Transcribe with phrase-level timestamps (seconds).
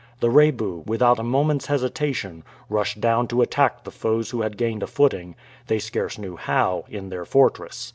[0.19, 4.81] The Rebu, without a moment's hesitation, rushed down to attack the foes who had gained
[4.81, 5.35] a footing,
[5.67, 7.89] they scarce knew how, in their fortress.